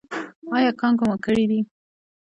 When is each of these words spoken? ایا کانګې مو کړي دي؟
ایا 0.57 0.71
کانګې 0.79 1.03
مو 1.09 1.15
کړي 1.25 1.45
دي؟ 1.49 1.59